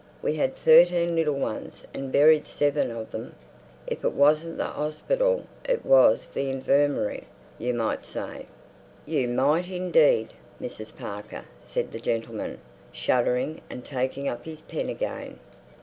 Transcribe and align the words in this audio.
We 0.23 0.33
had 0.35 0.55
thirteen 0.55 1.13
little 1.15 1.35
ones 1.35 1.85
and 1.93 2.11
buried 2.11 2.47
seven 2.47 2.89
of 2.89 3.11
them. 3.11 3.35
If 3.85 4.03
it 4.03 4.13
wasn't 4.13 4.57
the 4.57 4.65
'ospital 4.69 5.45
it 5.69 5.85
was 5.85 6.29
the 6.29 6.49
infirmary, 6.49 7.25
you 7.59 7.75
might 7.75 8.03
say!" 8.07 8.47
"You 9.05 9.27
might, 9.27 9.69
indeed, 9.69 10.29
Mrs. 10.59 10.97
Parker!" 10.97 11.45
said 11.61 11.91
the 11.91 11.99
gentleman, 11.99 12.57
shuddering, 12.91 13.61
and 13.69 13.85
taking 13.85 14.27
up 14.27 14.45
his 14.45 14.61
pen 14.61 14.89
again. 14.89 15.37